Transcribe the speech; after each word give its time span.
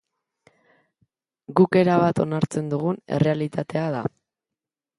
Guk 1.59 1.77
erabat 1.83 2.23
onartzen 2.25 2.73
dugun 2.73 2.99
errealitatea 3.19 3.87
da. 3.99 4.05